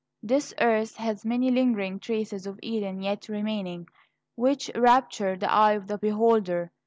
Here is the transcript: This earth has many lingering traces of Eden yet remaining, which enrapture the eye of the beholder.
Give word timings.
This 0.23 0.51
earth 0.59 0.95
has 0.95 1.23
many 1.23 1.51
lingering 1.51 1.99
traces 1.99 2.47
of 2.47 2.57
Eden 2.63 3.03
yet 3.03 3.29
remaining, 3.29 3.87
which 4.33 4.67
enrapture 4.69 5.37
the 5.37 5.51
eye 5.53 5.73
of 5.73 5.85
the 5.85 5.99
beholder. 5.99 6.71